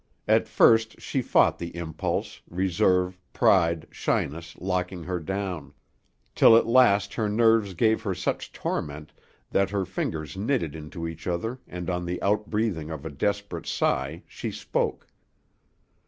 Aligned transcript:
At 0.27 0.47
first 0.47 0.99
she 0.99 1.21
fought 1.21 1.59
the 1.59 1.75
impulse, 1.75 2.41
reserve, 2.49 3.19
pride, 3.33 3.85
shyness 3.91 4.55
locking 4.57 5.03
her 5.03 5.19
down, 5.19 5.73
till 6.33 6.57
at 6.57 6.65
last 6.65 7.13
her 7.13 7.29
nerves 7.29 7.75
gave 7.75 8.01
her 8.01 8.15
such 8.15 8.51
torment 8.51 9.13
that 9.51 9.69
her 9.69 9.85
fingers 9.85 10.35
knitted 10.35 10.73
into 10.73 11.07
each 11.07 11.27
other 11.27 11.59
and 11.67 11.87
on 11.87 12.05
the 12.07 12.17
outbreathing 12.23 12.89
of 12.91 13.05
a 13.05 13.11
desperate 13.11 13.67
sigh 13.67 14.23
she 14.25 14.49
spoke. 14.49 15.07